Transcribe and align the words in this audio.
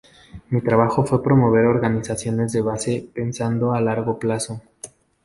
Mi 0.49 0.61
trabajo 0.61 1.05
fue 1.05 1.21
promover 1.21 1.65
organizaciones 1.67 2.51
de 2.53 2.61
base 2.61 3.07
pensando 3.13 3.73
a 3.73 3.81
largo 3.81 4.17
plazo. 4.17 4.63